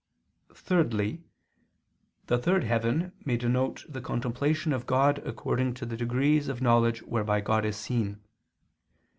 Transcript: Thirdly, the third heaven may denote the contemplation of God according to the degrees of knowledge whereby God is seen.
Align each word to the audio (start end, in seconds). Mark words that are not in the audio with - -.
Thirdly, 0.55 1.21
the 2.25 2.39
third 2.39 2.63
heaven 2.63 3.11
may 3.23 3.37
denote 3.37 3.85
the 3.87 4.01
contemplation 4.01 4.73
of 4.73 4.87
God 4.87 5.19
according 5.19 5.75
to 5.75 5.85
the 5.85 5.95
degrees 5.95 6.47
of 6.47 6.59
knowledge 6.59 7.03
whereby 7.03 7.39
God 7.39 7.65
is 7.65 7.77
seen. 7.77 8.19